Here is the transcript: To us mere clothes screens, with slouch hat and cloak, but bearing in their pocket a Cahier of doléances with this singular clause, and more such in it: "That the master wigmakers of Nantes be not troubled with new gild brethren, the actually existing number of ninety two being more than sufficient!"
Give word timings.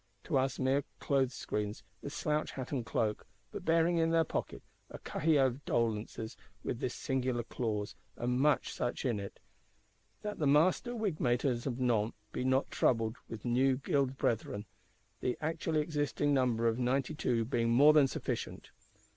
To 0.23 0.35
us 0.35 0.57
mere 0.57 0.83
clothes 0.99 1.35
screens, 1.35 1.83
with 2.01 2.11
slouch 2.11 2.53
hat 2.53 2.71
and 2.71 2.83
cloak, 2.83 3.27
but 3.51 3.63
bearing 3.63 3.97
in 3.99 4.09
their 4.09 4.23
pocket 4.23 4.63
a 4.89 4.97
Cahier 4.97 5.45
of 5.45 5.63
doléances 5.63 6.35
with 6.63 6.79
this 6.79 6.95
singular 6.95 7.43
clause, 7.43 7.93
and 8.17 8.41
more 8.41 8.57
such 8.63 9.05
in 9.05 9.19
it: 9.19 9.39
"That 10.23 10.39
the 10.39 10.47
master 10.47 10.95
wigmakers 10.95 11.67
of 11.67 11.79
Nantes 11.79 12.15
be 12.31 12.43
not 12.43 12.71
troubled 12.71 13.17
with 13.29 13.45
new 13.45 13.77
gild 13.77 14.17
brethren, 14.17 14.65
the 15.19 15.37
actually 15.39 15.81
existing 15.81 16.33
number 16.33 16.67
of 16.67 16.79
ninety 16.79 17.13
two 17.13 17.45
being 17.45 17.69
more 17.69 17.93
than 17.93 18.07
sufficient!" 18.07 18.71